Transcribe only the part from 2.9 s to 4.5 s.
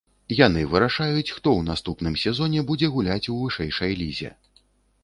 гуляць у вышэйшай лізе.